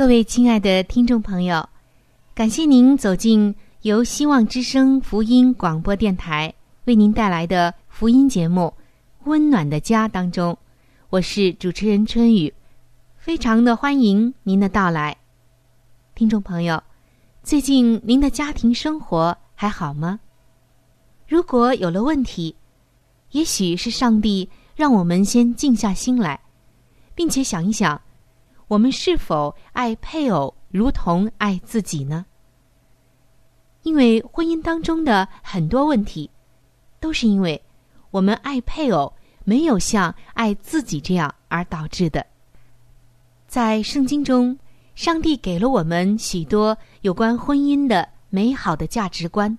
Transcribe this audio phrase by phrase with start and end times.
[0.00, 1.68] 各位亲爱的听众朋友，
[2.34, 6.54] 感谢您走进由希望之声福音广播电台
[6.86, 8.72] 为您带来的福音节目
[9.24, 10.56] 《温暖的家》当中。
[11.10, 12.50] 我是主持人春雨，
[13.18, 15.14] 非常的欢迎您的到来。
[16.14, 16.82] 听众朋友，
[17.42, 20.18] 最近您的家庭生活还好吗？
[21.28, 22.56] 如果有了问题，
[23.32, 26.40] 也许是上帝让我们先静下心来，
[27.14, 28.00] 并且想一想。
[28.70, 32.24] 我们是否爱配偶如同爱自己呢？
[33.82, 36.30] 因为婚姻当中的很多问题，
[37.00, 37.60] 都是因为
[38.12, 42.24] 我们爱配偶没有像爱自己这样而导致的。
[43.48, 44.56] 在圣经中，
[44.94, 49.58] 上帝给了我们许多有关婚姻的美好的价值观，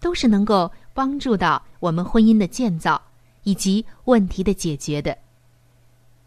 [0.00, 3.00] 都是能够帮助到我们婚姻的建造
[3.44, 5.16] 以及问题的解决的。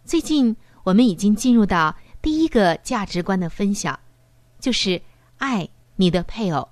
[0.06, 0.56] 最近。
[0.88, 4.00] 我们已经进入到第一个价值观的分享，
[4.58, 5.02] 就是
[5.38, 5.68] 爱
[5.98, 6.66] 你的配偶。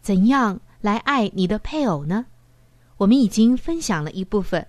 [0.00, 2.24] 怎样来爱你的配偶呢？
[2.96, 4.66] 我们已经分享了一部分，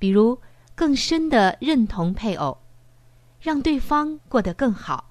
[0.00, 0.36] 比如
[0.74, 2.58] 更深的认同配偶，
[3.40, 5.08] 让对方过得更好，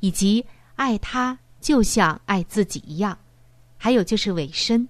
[0.00, 0.44] 以及
[0.74, 3.16] 爱他就像爱自己一样。
[3.76, 4.88] 还有就是委身。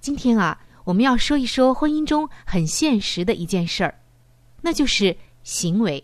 [0.00, 3.98] 今天啊，我们要说一说婚姻中很现实的一件事儿，
[4.60, 5.16] 那就是。
[5.46, 6.02] 行为，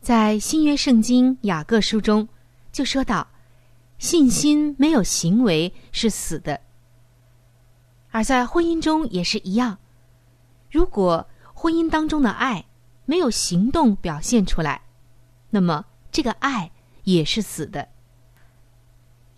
[0.00, 2.28] 在新约圣经雅各书中
[2.70, 3.26] 就说到，
[3.98, 6.60] 信心没有行为是死的。
[8.12, 9.76] 而在婚姻中也是一样，
[10.70, 12.64] 如果婚姻当中的爱
[13.04, 14.80] 没有行动表现出来，
[15.50, 16.70] 那么这个爱
[17.02, 17.88] 也是死的。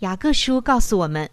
[0.01, 1.31] 雅各书告诉我们，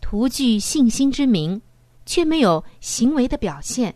[0.00, 1.60] 徒具信心之名，
[2.06, 3.94] 却没有行为的表现，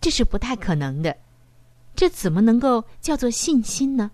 [0.00, 1.16] 这是不太可能的。
[1.94, 4.10] 这怎么能够叫做信心呢？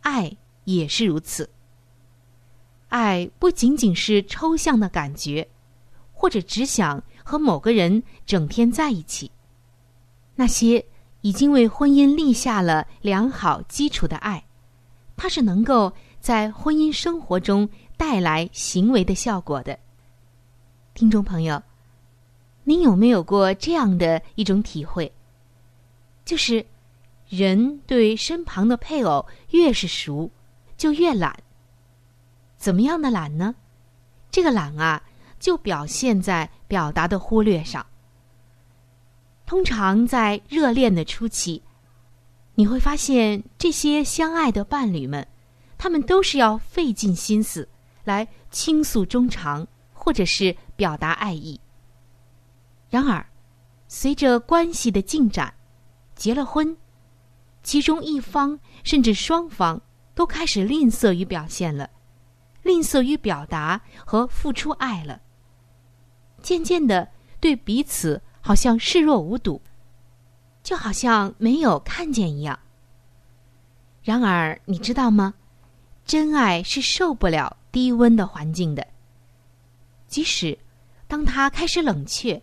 [0.00, 1.50] 爱也是如此。
[2.88, 5.48] 爱不仅仅是抽象的感觉，
[6.12, 9.30] 或者只想和某个人整天在一起。
[10.36, 10.84] 那些
[11.20, 14.44] 已经为婚姻立下了良好基础的爱，
[15.16, 19.78] 它是能够在婚姻生活中带来行为的效果的。
[20.94, 21.60] 听众朋友，
[22.64, 25.12] 您有没有过这样的一种体会？
[26.28, 26.66] 就是，
[27.30, 30.30] 人对身旁的配偶越是熟，
[30.76, 31.34] 就越懒。
[32.58, 33.54] 怎么样的懒呢？
[34.30, 35.02] 这个懒啊，
[35.40, 37.86] 就表现在表达的忽略上。
[39.46, 41.62] 通常在热恋的初期，
[42.56, 45.26] 你会发现这些相爱的伴侣们，
[45.78, 47.66] 他们都是要费尽心思
[48.04, 51.58] 来倾诉衷肠，或者是表达爱意。
[52.90, 53.24] 然而，
[53.86, 55.54] 随着关系的进展，
[56.18, 56.76] 结了婚，
[57.62, 59.80] 其中一方甚至双方
[60.16, 61.88] 都开始吝啬于表现了，
[62.64, 65.20] 吝啬于表达和付出爱了。
[66.42, 69.62] 渐渐的，对彼此好像视若无睹，
[70.64, 72.58] 就好像没有看见一样。
[74.02, 75.34] 然而，你知道吗？
[76.04, 78.84] 真爱是受不了低温的环境的。
[80.08, 80.58] 即使
[81.06, 82.42] 当他开始冷却，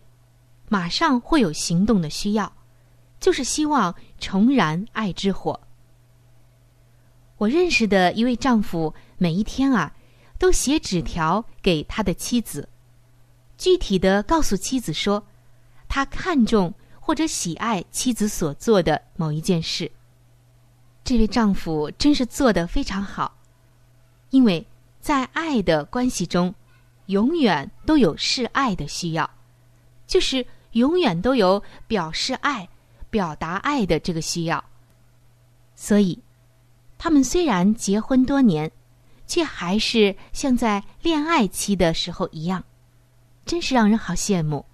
[0.70, 2.50] 马上会有行动的需要。
[3.18, 5.60] 就是希望重燃爱之火。
[7.38, 9.94] 我认识的一位丈夫，每一天啊，
[10.38, 12.68] 都写纸条给他的妻子，
[13.58, 15.26] 具体的告诉妻子说，
[15.88, 19.90] 他看重或者喜爱妻子所做的某一件事。
[21.04, 23.36] 这位丈夫真是做得非常好，
[24.30, 24.66] 因为
[25.00, 26.54] 在爱的关系中，
[27.06, 29.30] 永远都有示爱的需要，
[30.06, 32.68] 就是永远都有表示爱、
[33.16, 34.62] 表达爱的这个需要，
[35.74, 36.22] 所以。
[36.98, 38.70] 他们虽然结婚多年，
[39.26, 42.64] 却还是像在恋爱期的时候一样，
[43.44, 44.64] 真是让人好羡慕。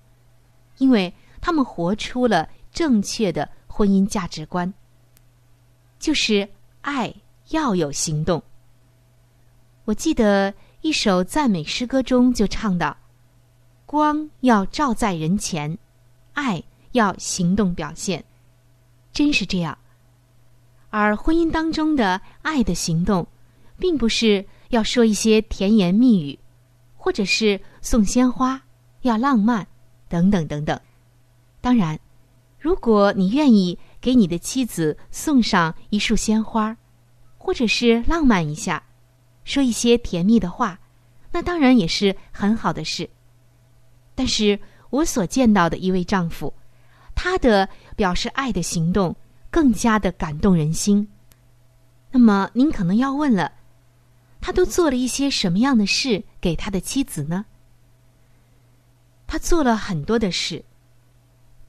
[0.78, 4.72] 因为他们活出了正确的婚姻价值观，
[5.98, 6.48] 就是
[6.80, 7.12] 爱
[7.50, 8.42] 要有行动。
[9.84, 12.96] 我记得一首赞美诗歌中就唱到
[13.84, 15.76] ：“光要照在人前，
[16.34, 16.62] 爱
[16.92, 18.24] 要行动表现。”
[19.12, 19.76] 真是这样。
[20.90, 23.26] 而婚姻当中的爱的行动，
[23.78, 26.38] 并不是要说一些甜言蜜语，
[26.96, 28.60] 或者是送鲜花、
[29.02, 29.66] 要浪漫
[30.08, 30.78] 等等等等。
[31.60, 31.98] 当然，
[32.58, 36.76] 如果你愿意给你的妻子送上一束鲜花，
[37.38, 38.82] 或者是浪漫一下，
[39.44, 40.78] 说一些甜蜜的话，
[41.30, 43.08] 那当然也是很好的事。
[44.14, 44.58] 但是
[44.90, 46.52] 我所见到的一位丈夫，
[47.22, 49.14] 他的表示爱的行动。
[49.52, 51.06] 更加的感动人心。
[52.10, 53.52] 那么，您可能要问了，
[54.40, 57.44] 他都做了一些什么样的事给他的妻子呢？
[59.26, 60.64] 他做了很多的事，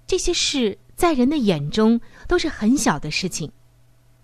[0.07, 3.51] 这些事在人的眼中都是很小的事情，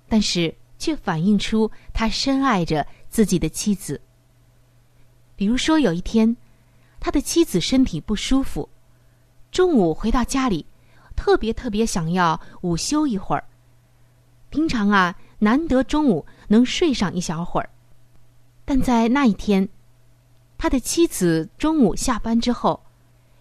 [0.07, 3.99] 但是却反映出他深爱着自己的妻子。
[5.35, 6.37] 比如说，有一天，
[7.01, 8.69] 他的妻子身体不舒服，
[9.51, 10.65] 中午回到家里，
[11.19, 13.43] 特别特别想要午休一会儿。
[14.49, 17.69] 平常啊，难得中午能睡上一小会儿，
[18.63, 19.67] 但在那一天，
[20.57, 22.85] 他的妻子中午下班之后，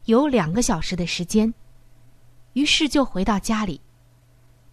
[0.07, 1.55] 有两个小时的时间，
[2.55, 3.81] 于是就回到家里，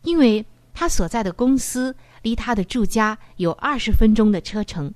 [0.01, 0.43] 因为
[0.73, 4.91] 他所在的公司离他的住家有二十分钟的车程，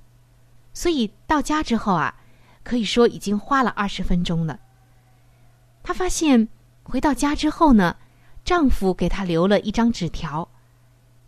[0.74, 2.16] 所以到家之后啊，
[2.64, 4.58] 可以说已经花了二十分钟了。
[5.84, 6.48] 他发现
[6.90, 7.96] 回到家之后呢，
[8.44, 10.48] 丈夫给她留了一张纸条。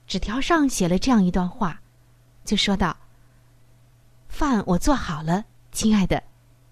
[0.07, 1.81] 纸条上写了这样一段话，
[2.45, 2.95] 就说道
[4.29, 6.23] ：“饭我做好了，亲爱的，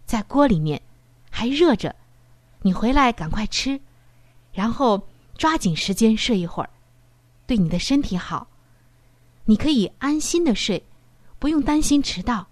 [0.04, 0.82] 在锅里面，
[1.30, 1.94] 还热着，
[2.60, 3.80] 你回来赶快吃，
[4.52, 5.00] 然后
[5.38, 6.68] 抓紧时间睡一会儿，
[7.46, 8.48] 对你的身体好。
[9.44, 10.84] 你可以安心的睡，
[11.38, 12.46] 不用担心迟到，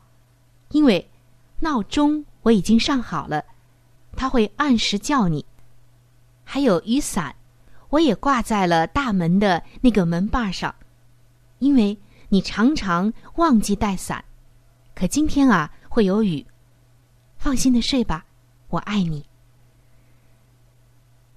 [0.70, 1.10] 因为
[1.60, 3.44] 闹钟我已经上好了，
[4.16, 5.44] 他会按时叫你。
[6.50, 7.34] 还有雨伞。”
[7.90, 10.74] 我也挂在了大门的那个门把上，
[11.58, 11.96] 因为
[12.28, 14.22] 你常常忘记带伞。
[14.94, 16.46] 可今天啊，会有雨，
[17.38, 18.26] 放心的睡吧，
[18.68, 19.24] 我爱你，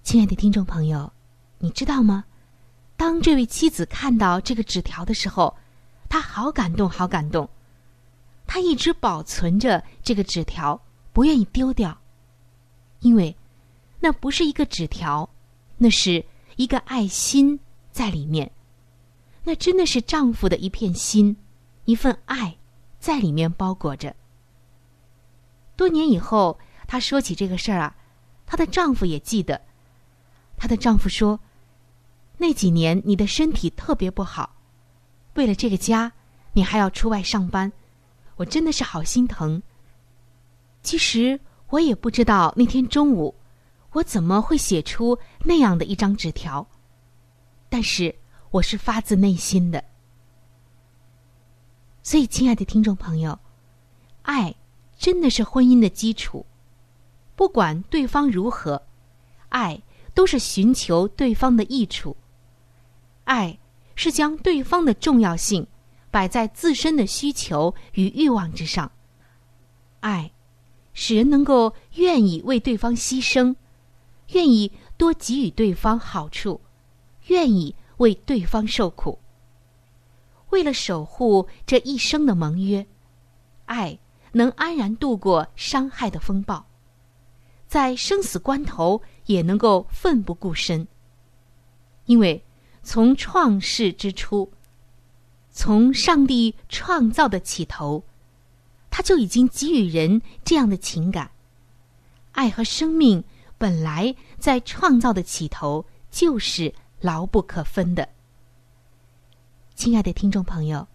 [0.04, 1.14] 亲爱的听众朋友，
[1.60, 2.26] 你知道吗？
[2.98, 5.56] 当这位妻子看到这个纸条的时候，
[6.10, 7.50] 她好感动，好感动。
[8.46, 10.82] 她一直保存着这个纸条，
[11.14, 11.98] 不愿意丢掉，
[13.00, 13.34] 因为
[14.02, 15.30] 那不是一个纸条，
[15.78, 16.26] 那是。
[16.58, 17.58] 一个爱心
[17.92, 18.52] 在里面，
[19.46, 21.36] 那真的是丈夫的一片心，
[21.86, 22.56] 一份爱
[23.00, 24.14] 在里面包裹着。
[25.76, 27.96] 多年以后，她说起这个事儿啊，
[28.46, 29.60] 她的丈夫也记得。
[30.58, 31.40] 她的丈夫说
[32.38, 34.58] ：“那几年你的身体特别不好，
[35.36, 36.12] 为了这个家，
[36.54, 37.72] 你还要出外上班，
[38.36, 39.64] 我真的是好心疼。
[40.84, 41.40] 其实
[41.70, 43.34] 我也不知道那天中午。”
[43.94, 46.66] 我怎么会写出那样的一张纸条？
[47.70, 48.14] 但是
[48.50, 49.84] 我是发自内心的。
[52.04, 53.38] 所以，亲爱的听众朋友，
[54.24, 54.56] 爱
[54.98, 56.46] 真的是婚姻的基础。
[57.36, 58.82] 不管对方如何，
[59.50, 59.82] 爱
[60.14, 62.16] 都是寻求对方的益处。
[63.26, 63.58] 爱
[63.96, 65.66] 是将对方的重要性
[66.10, 68.92] 摆在自身的需求与欲望之上。
[70.00, 70.32] 爱
[70.94, 73.56] 使人能够愿意为对方牺牲。
[74.34, 76.62] 愿意多给予对方好处，
[77.28, 79.20] 愿意为对方受苦。
[80.50, 82.86] 为了守护这一生的盟约，
[83.66, 83.98] 爱
[84.34, 86.66] 能安然度过伤害的风暴，
[87.68, 90.88] 在生死关头也能够奋不顾身。
[92.06, 92.44] 因为
[92.84, 94.52] 从创世之初，
[95.52, 98.04] 从上帝创造的起头，
[98.90, 101.32] 他就已经给予人这样的情感，
[102.32, 103.24] 爱和生命。
[103.62, 108.10] 本来在创造的起头就是牢不可分的。
[109.76, 110.88] 亲爱的听众朋友，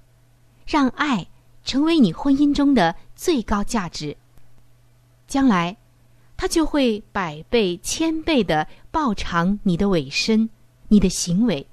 [0.67, 1.29] 让爱
[1.63, 4.17] 成为你婚姻中的最高价值，
[5.29, 5.77] 将来，
[6.37, 10.51] 他就会百倍、千倍的报偿你的委身、
[10.89, 11.65] 你的行为，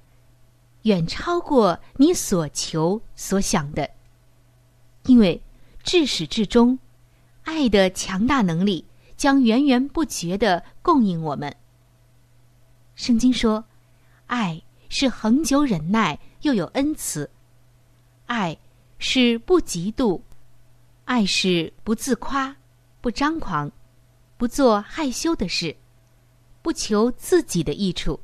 [0.83, 3.89] 远超过你所求所想的。
[5.05, 5.41] 因为
[5.81, 6.77] 至始至终，
[7.45, 8.85] 爱的强大能力
[9.17, 11.55] 将源源不绝的供应我们。
[12.93, 13.65] 圣经说，
[14.27, 17.27] 爱是恒久忍耐，又有恩慈；
[18.27, 18.55] 爱
[18.99, 20.21] 是不嫉妒，
[21.05, 22.55] 爱是不自夸，
[23.01, 23.71] 不张狂，
[24.37, 25.75] 不做害羞的事，
[26.61, 28.19] 不求自己的益处，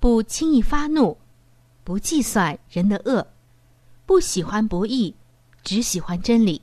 [0.00, 1.18] 不轻易发怒，
[1.84, 3.26] 不计算人的恶，
[4.06, 5.14] 不喜欢不义，
[5.62, 6.62] 只喜欢真理。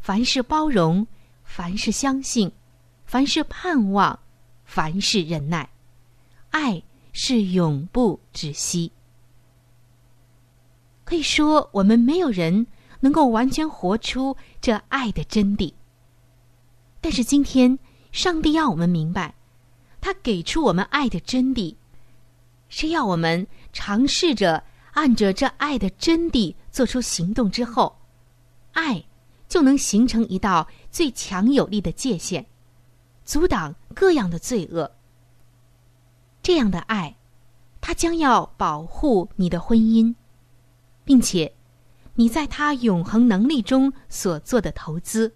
[0.00, 1.06] 凡是包容，
[1.44, 2.52] 凡是相信，
[3.06, 4.18] 凡是盼望，
[4.64, 5.68] 凡是忍耐。
[6.50, 6.82] 爱
[7.12, 8.92] 是永不止息。
[11.04, 12.66] 可以说，我们没有人
[13.00, 15.72] 能够完全活出这爱的真谛。
[17.00, 17.78] 但是今天，
[18.10, 19.34] 上帝要我们明白，
[20.00, 21.76] 他给出我们爱的真谛，
[22.68, 27.96] 是要我们尝试着按着这爱的真谛做出行动之后，
[28.72, 29.04] 爱
[29.48, 32.44] 就能形成一道最强有力的界限，
[33.26, 34.90] 阻挡各样的罪恶。
[36.42, 37.16] 这样的爱，
[37.80, 40.14] 他将要保护你的婚姻，
[41.04, 41.52] 并且
[42.14, 45.34] 你在他永恒能力中所做的投资，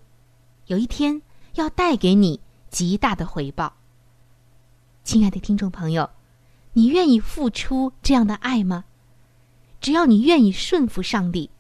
[0.67, 1.21] 有一天
[1.55, 3.77] 要带给你极大的回报。
[5.03, 6.09] 亲爱的听众朋友，
[6.75, 8.85] 你愿意付出这样的爱吗？
[9.81, 11.51] 只要你愿意顺服上帝，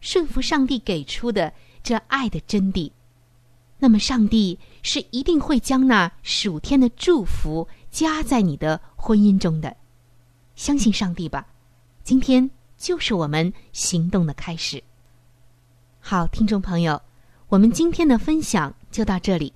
[0.00, 1.52] 顺服上帝给出的
[1.84, 2.90] 这爱的真谛，
[3.78, 7.66] 那么上帝是一定会将那属天的祝福。
[7.88, 9.74] 加在你的婚姻中的，
[10.54, 11.46] 相信上帝吧。
[12.04, 14.82] 今天就是我们行动的开始。
[15.98, 17.00] 好，听众朋友，
[17.48, 19.50] 我们今天的分享就到这里。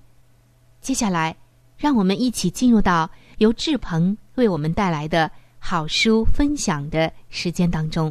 [0.80, 1.36] 接下来，
[1.76, 8.10] 让我们一起进入到由志鹏为我们带来的好书分享的时间当中。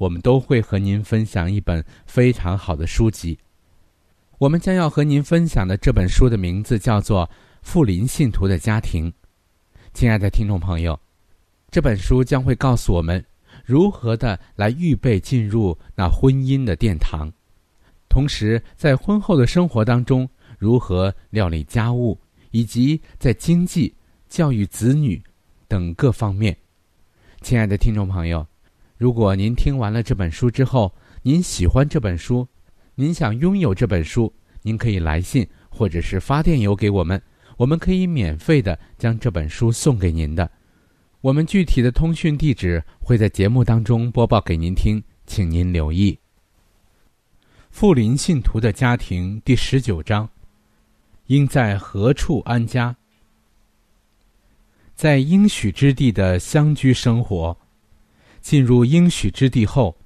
[0.00, 3.38] 我们都会和您分享一本非常好的书籍。
[4.38, 7.28] 我们将要和您分享的这本书的名字叫做。
[7.62, 9.12] 富林信徒的家庭，
[9.92, 10.98] 亲爱的听众朋友，
[11.70, 13.22] 这本书将会告诉我们
[13.66, 17.30] 如何的来预备进入那婚姻的殿堂，
[18.08, 20.26] 同时在婚后的生活当中
[20.58, 22.18] 如何料理家务，
[22.50, 23.94] 以及在经济、
[24.30, 25.22] 教育子女
[25.68, 26.56] 等各方面。
[27.42, 28.46] 亲爱的听众朋友，
[29.00, 32.46] 如果您听完了这本书之后，您喜欢这本书，
[32.94, 34.30] 您想拥有这本书，
[34.60, 37.18] 您可以来信或者是发电邮给我们。
[37.56, 40.50] 我们可以免费的将这本书送给您的，
[41.22, 46.18] 我们具体的通讯地址会在节目当中播报给您听，请您留意。
[47.70, 50.28] 富林信徒的家庭第十九章，
[51.28, 52.94] 应在何处安家？
[54.94, 57.56] 在应许之地的乡居生活，
[58.40, 59.96] 进入应许之地后，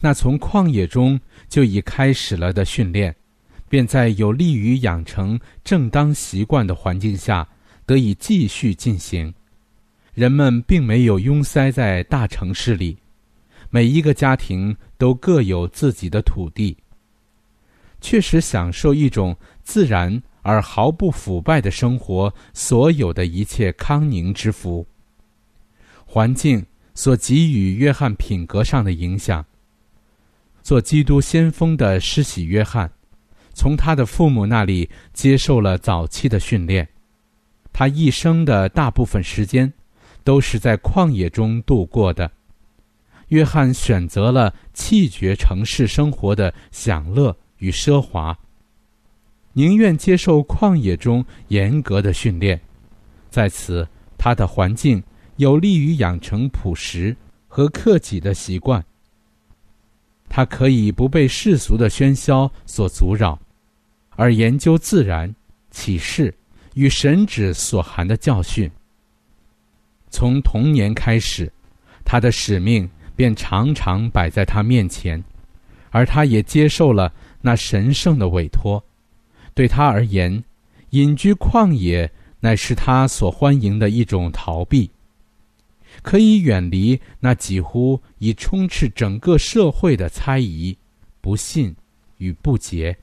[0.00, 3.14] 那从旷野中就已开始了的训练。
[3.66, 7.48] 便在有利于养成正当习惯的环境下
[7.84, 9.34] 得以继续进行。
[10.12, 12.96] 人们并没有拥塞在大城市里，
[13.70, 16.76] 每一个家庭都各有自己的土地，
[18.00, 24.86] 确实享受一种自然而毫不腐败的生活，所有的一切康宁之福。
[26.04, 29.44] 环境所给予约翰品格上的影响。
[30.62, 32.90] 做基督先锋的施洗约翰。
[33.56, 36.88] 从他的父母那里接受了早期的训练，
[37.72, 39.72] 他一生的大部分时间
[40.24, 42.28] 都是在旷野中度过的。
[43.28, 48.36] 约翰选择了弃绝城市生活的享乐与奢华，
[49.52, 52.60] 宁愿接受旷野中严格的训练，
[53.30, 53.86] 在此
[54.18, 55.00] 他的环境
[55.36, 57.16] 有利于养成朴实
[57.48, 58.84] 和克己的习惯。
[60.28, 63.38] 他可以不被世俗的喧嚣所阻扰。
[64.16, 65.34] 而研究自然、
[65.72, 66.32] 启示
[66.74, 68.70] 与神旨所含的教训。
[70.08, 71.52] 从童年开始，
[72.04, 75.20] 他的使命便常常摆在他面前，
[75.90, 78.80] 而他也接受了那神圣的委托。
[79.52, 80.44] 对他而言，
[80.90, 84.88] 隐居旷野乃是他所欢迎的一种逃避，
[86.04, 90.76] 可以远离那几乎已充斥整个社会的猜疑、
[91.22, 91.74] 不信
[92.18, 92.94] 与不洁。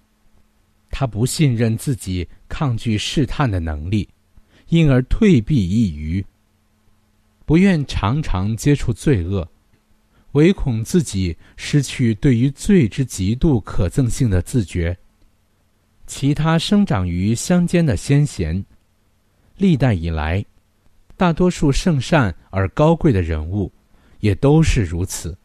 [0.91, 4.07] 他不信任自己抗拒试探的能力，
[4.69, 6.23] 因而退避一隅。
[7.43, 9.49] 不愿常常接触罪恶，
[10.33, 14.95] 唯恐自己失去对于罪之极度可憎性的自觉。
[16.05, 18.63] 其他生长于乡间的先贤，
[19.57, 20.45] 历代以来，
[21.21, 23.71] 大多数圣善而高贵的人物，
[24.21, 25.37] 也都是如此。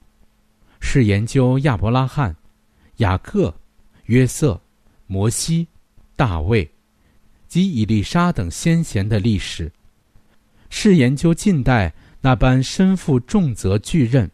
[0.81, 2.35] 是研究亚伯拉罕、
[2.97, 3.55] 雅各、
[4.07, 4.59] 约瑟、
[5.07, 5.69] 摩西、
[6.17, 6.67] 大卫
[7.47, 9.71] 及以利沙等先贤的历史。
[10.71, 11.93] 是研究近代
[12.23, 14.31] 那般身负重责巨任，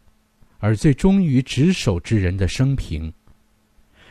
[0.59, 3.13] 而最忠于职守之人的生平。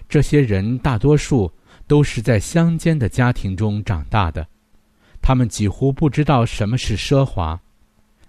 [0.06, 1.50] 这些人大多数
[1.86, 4.46] 都是在乡间的家庭中长大的，
[5.22, 7.58] 他们几乎不知道什么是奢华，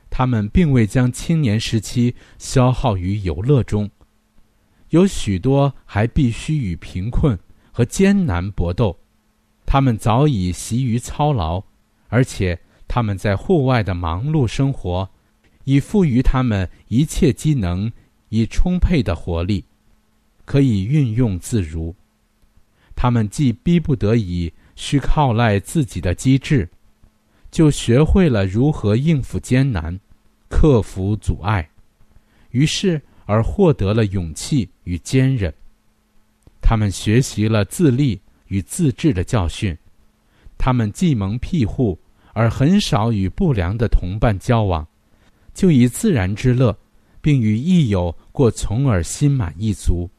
[0.09, 3.89] 他们并未将青年时期消耗于游乐中，
[4.89, 7.37] 有许多还必须与贫困
[7.71, 8.97] 和艰难搏斗，
[9.65, 11.63] 他们早已习于操劳，
[12.07, 12.57] 而且。
[12.85, 15.09] 他们在户外的忙碌生活，
[15.63, 17.91] 已赋予他们一切机能
[18.29, 19.65] 以充沛的活力，
[20.45, 21.95] 可以运用自如。
[22.95, 26.69] 他们既逼不得已需靠赖自己的机智，
[27.53, 29.97] 就学会了如何应付艰难，
[30.49, 31.69] 克服阻碍，
[32.49, 35.53] 于是而获得了勇气与坚韧。
[36.63, 39.77] 他们学习了自立与自治的教训，
[40.57, 41.97] 他们既蒙庇护。
[42.35, 44.87] 而很少与不良的同伴交往，
[45.53, 46.75] 就以自然之乐，
[47.21, 50.09] 并与益友过从而心满意足。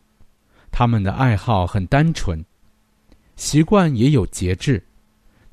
[0.70, 2.44] 他们的爱好很单纯，
[3.34, 4.80] 习惯也有节制。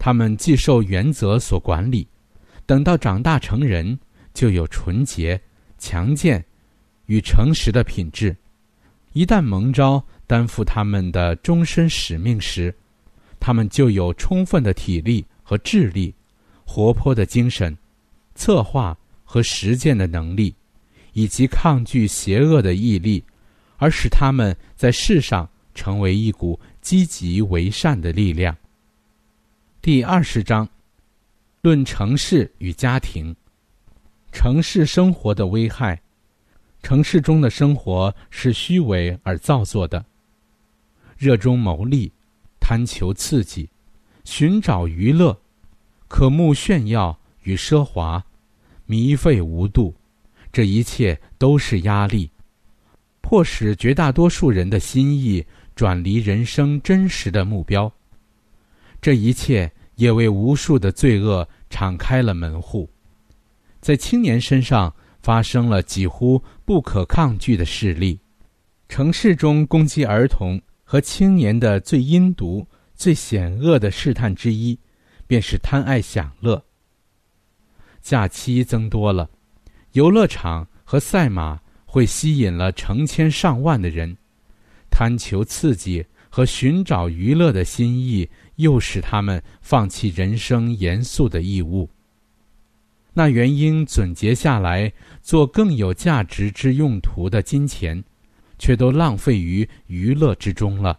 [0.04, 2.08] 他们既受原则所管理，
[2.66, 4.00] 等到长大成人，
[4.34, 5.40] 就有纯洁、
[5.78, 6.44] 强健
[7.06, 8.36] 与诚实的品质。
[9.14, 12.74] 一旦蒙召担负他们的终身使命时，
[13.40, 16.12] 他们就有充分的体力和智力。
[16.66, 17.78] 活泼的精神、
[18.34, 20.56] 策划和实践的能力，
[21.14, 23.24] 以及抗拒邪恶的毅力，
[23.78, 28.58] 而使他们在世上成为一股积极为善的力量。
[29.84, 30.70] 第二十章，
[31.62, 33.36] 论城市与家庭，
[34.32, 36.00] 城市生活的危害。
[36.84, 40.06] 城市中的生活是虚伪而造作的，
[41.18, 42.12] 热衷谋利，
[42.60, 43.68] 贪求刺激，
[44.24, 45.36] 寻找娱乐。
[46.08, 48.24] 渴慕炫耀与奢华，
[48.88, 49.96] 糜费无度，
[50.52, 52.30] 这一切都是压力，
[53.20, 57.92] 迫使绝大多数人的心意转离人生真实的目标。
[59.02, 62.90] 这一切也为无数的罪恶敞开了门户，
[63.82, 68.20] 在青年身上发生了几乎不可抗拒的事例。
[68.88, 74.78] 城市中攻击儿童和青年的最阴毒、最险恶的试探之一。
[75.32, 76.62] 便是贪爱享乐。
[78.02, 79.30] 假期增多了，
[79.94, 84.18] 游乐场和赛马会吸引了成千上万的人，
[84.90, 88.30] 贪求刺激和寻找娱乐的心意，
[88.62, 91.90] 又使他们放弃人生严肃的义务。
[93.14, 98.02] 那原应总结下来做更有价值之用途的金钱，
[98.58, 100.98] 却都浪费于娱乐之中了。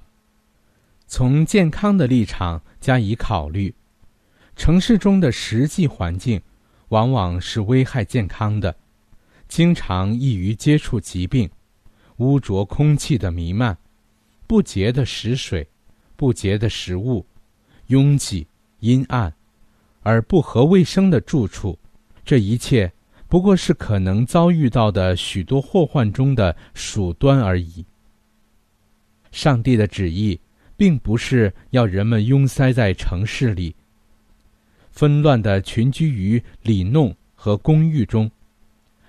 [1.07, 3.75] 从健康的立场加以考虑。
[4.55, 6.41] 城市中的实际环境，
[6.89, 8.77] 往往是危害健康的，
[9.49, 11.49] 经常易于接触疾病，
[12.19, 13.79] 污浊空气的弥漫，
[14.47, 15.67] 不洁的食水，
[16.17, 17.25] 不洁的食物，
[17.93, 18.47] 拥挤、
[18.81, 19.31] 阴暗，
[20.01, 21.79] 而不合卫生的住处，
[22.25, 22.91] 这一切
[23.29, 27.85] 不过是可能遭遇到的许多祸患中的鼠端而已。
[29.31, 30.41] 上帝的旨意，
[30.75, 33.75] 并不是要人们拥塞在城市里。
[34.91, 38.31] 纷乱的群居于里弄和公寓中，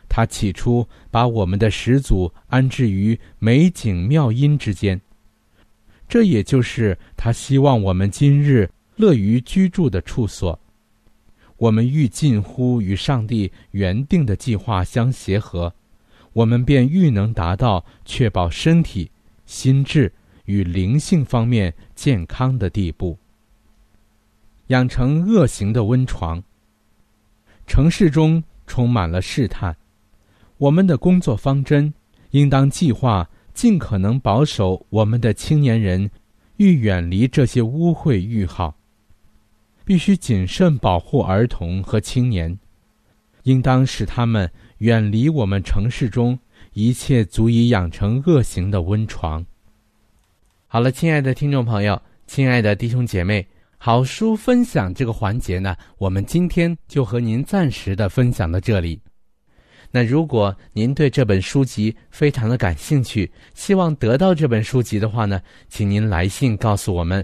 [0.09, 4.99] 他起初把我们的始祖安置于美景妙音之间，
[6.09, 10.59] 这也就是他希望我们今日乐于居住的处所。
[11.57, 15.73] 我们愈近乎与上帝原定的计划相协和，
[16.33, 19.09] 我们便愈能达到确保身体、
[19.45, 20.11] 心智
[20.45, 23.17] 与灵性方面健康的地步。
[24.67, 26.43] 养成恶行的温床。
[27.65, 29.75] 城市中充满了试探，
[30.57, 31.93] 我们的工作方针
[32.31, 36.11] 应当计划尽可能保守我们的青年人，
[36.57, 38.75] 欲远离这些污秽欲好。
[39.85, 42.57] 必须谨慎保护儿童和青年，
[43.43, 46.37] 应当使他们远离我们城市中
[46.73, 49.45] 一切足以养成恶行的温床。
[50.67, 53.45] 好了，亲爱的听众朋友，亲爱的弟兄姐妹，
[53.77, 58.99] 好书分享这个环节呢，我们今天就和您暂时的分享到这里。
[59.91, 67.23] 那如果您对这本书籍非常的感兴趣，希望得到这本书籍的话呢，请您来信告诉我们。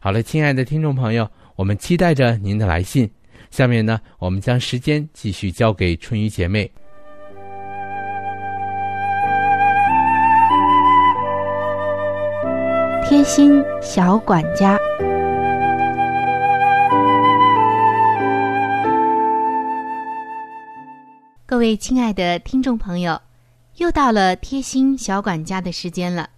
[0.00, 3.10] 好了，亲爱的听众朋友，我们期待着您的来信。
[3.50, 6.70] 下面呢，我们将时间继续交给春雨姐妹。
[13.08, 14.78] 贴心小管家，
[21.44, 23.20] 各位亲爱的听众朋友，
[23.78, 26.30] 又到了贴心小管家的时间了。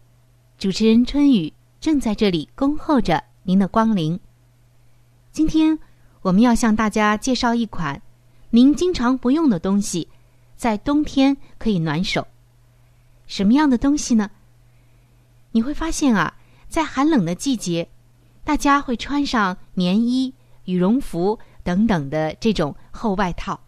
[0.57, 3.30] 主持人春雨正在这里恭候着。
[3.51, 4.21] 您的光临。
[5.33, 5.77] 今天
[6.23, 8.01] 我们要向大家介绍一款
[8.51, 10.07] 您经常不用的东西，
[10.55, 12.25] 在冬天可以暖手。
[13.27, 14.31] 什么样的东西呢？
[15.51, 16.33] 你会发现啊，
[16.69, 17.89] 在寒冷的季节，
[18.45, 20.33] 大家会穿上棉衣、
[20.67, 23.59] 羽绒服等等的这种厚外套，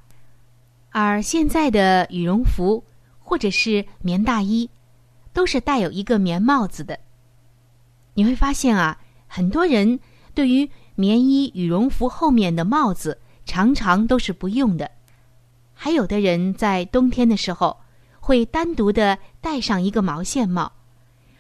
[0.90, 2.85] 而现在的羽绒服
[3.18, 4.71] 或者是棉大衣，
[5.33, 6.97] 都是带有一个棉帽子的。
[8.14, 8.97] 你会发现啊。
[9.35, 9.99] 很多人
[10.35, 14.90] 对于棉衣、羽绒服后面的帽子常常都是不用的，
[15.73, 17.81] 还有的人在冬天的时候
[18.21, 20.71] 会单独的戴上一个毛线帽，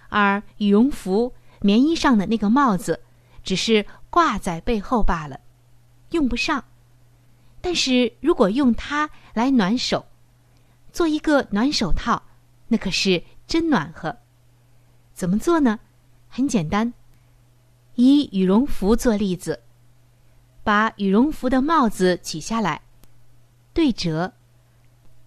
[0.08, 2.98] 而羽绒服、棉衣上的那个帽子
[3.44, 5.38] 只是挂在背后罢了，
[6.12, 6.64] 用不上。
[7.60, 10.06] 但是如果用它来暖手，
[10.94, 12.22] 做一个暖手套，
[12.68, 14.16] 那可是真暖和。
[15.12, 15.78] 怎么做呢？
[16.30, 16.94] 很简单。
[17.94, 19.60] 以羽绒服做例子，
[20.64, 22.80] 把羽绒服的帽子取下来，
[23.74, 24.32] 对折，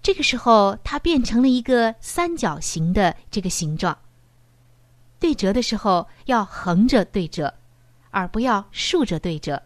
[0.01, 3.95] 这个时候它变成了一个三角形的这个形状。
[5.19, 7.53] 对折的时候要横着对折，
[8.09, 9.61] 而不要竖着对折。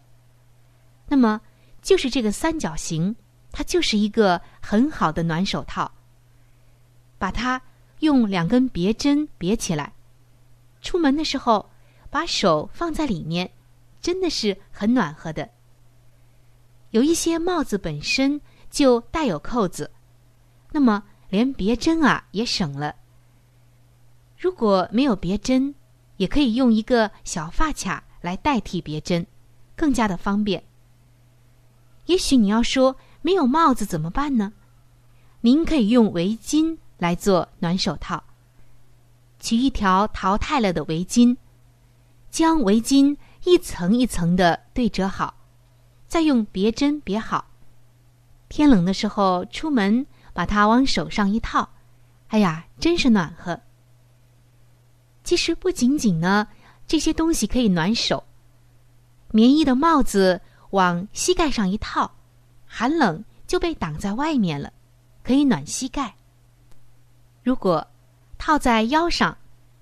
[1.08, 1.40] 那么
[1.80, 3.16] 就是这个三角形，
[3.50, 5.90] 它就是一个很好的暖手套。
[7.18, 7.62] 把它
[8.00, 9.94] 用两根别针别起来，
[10.82, 11.69] 出门的时候。
[12.10, 13.50] 把手放在里面，
[14.00, 15.48] 真的是很暖和的。
[16.90, 19.90] 有一些帽子本身就带有扣子，
[20.72, 22.96] 那么连别针啊也省了。
[24.36, 25.74] 如果没有别针，
[26.16, 29.26] 也可以用一个小发卡来代替别针，
[29.76, 30.64] 更加的方便。
[32.06, 34.52] 也许你要说没有帽子怎么办呢？
[35.42, 38.24] 您可以用围巾来做暖手套，
[39.38, 41.36] 取一条淘汰了的围巾。
[42.30, 45.34] 将围巾一层一层的对折好，
[46.06, 47.46] 再用别针别好。
[48.48, 51.68] 天冷的时候出门，把它往手上一套，
[52.28, 53.60] 哎呀，真是暖和。
[55.22, 56.46] 其实不仅仅呢，
[56.86, 58.24] 这些东西可以暖手。
[59.32, 60.40] 棉衣的帽子
[60.70, 62.10] 往膝盖上一套，
[62.66, 64.72] 寒冷就被挡在外面了，
[65.22, 66.14] 可以暖膝盖。
[67.42, 67.86] 如果
[68.38, 69.36] 套在腰上，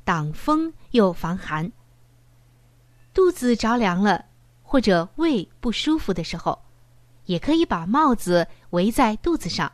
[0.04, 1.70] 挡风又防寒。
[3.18, 4.26] 肚子着凉了，
[4.62, 6.62] 或者胃不舒服的时候，
[7.24, 9.72] 也可以把帽子围在肚子上，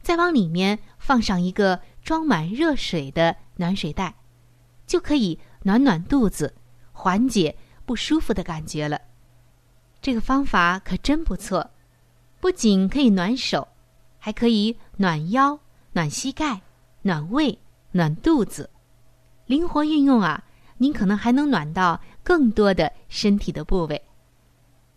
[0.00, 4.14] 再往里面放上一个装满热水的暖水袋，
[4.86, 6.54] 就可以暖暖肚子，
[6.92, 8.98] 缓解不舒服的感觉了。
[10.00, 11.72] 这个方法可真不错，
[12.40, 13.68] 不仅可以暖手，
[14.18, 15.60] 还可以暖腰、
[15.92, 16.62] 暖膝盖、
[17.02, 17.58] 暖胃、
[17.90, 18.70] 暖肚子，
[19.44, 20.44] 灵活运用啊！
[20.80, 22.00] 您可能还能暖到。
[22.22, 24.00] 更多的身体的部位，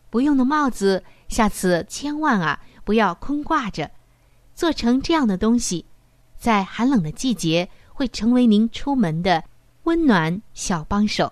[0.09, 3.89] 不用的帽子，下次千万啊不要空挂着，
[4.53, 5.83] 做成这样的东西，
[6.37, 9.41] 在寒冷的季节会成为您出门的
[9.83, 11.31] 温暖小帮手。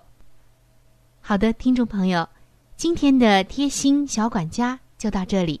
[1.20, 2.26] 好的，听众朋友，
[2.74, 5.60] 今天的贴心小管家就到这里。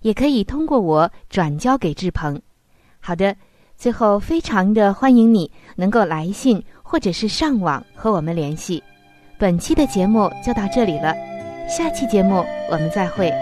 [0.00, 2.40] 也可以通过我转交给志鹏。
[3.00, 3.34] 好的，
[3.76, 8.82] 最后非常的欢迎你能够来信或者是上网和我们联系。
[9.38, 11.14] 本期的节目就到这里了，
[11.68, 13.32] 下期节目我们再会。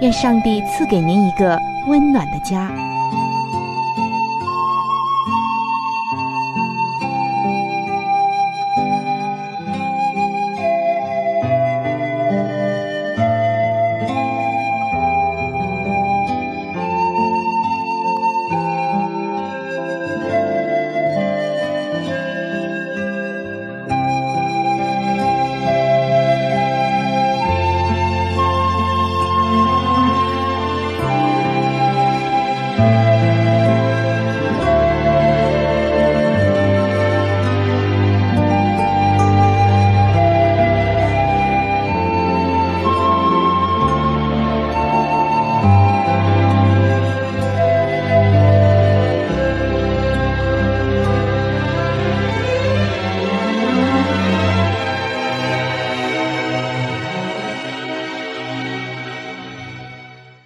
[0.00, 2.70] 愿上帝赐给您一个温暖的家。